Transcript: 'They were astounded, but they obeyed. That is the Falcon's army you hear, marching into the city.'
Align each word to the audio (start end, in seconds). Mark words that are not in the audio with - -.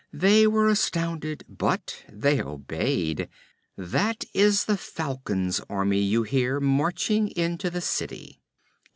'They 0.11 0.47
were 0.47 0.67
astounded, 0.67 1.43
but 1.47 2.03
they 2.11 2.41
obeyed. 2.41 3.29
That 3.77 4.25
is 4.33 4.65
the 4.65 4.75
Falcon's 4.75 5.61
army 5.69 5.99
you 5.99 6.23
hear, 6.23 6.59
marching 6.59 7.27
into 7.35 7.69
the 7.69 7.81
city.' 7.81 8.41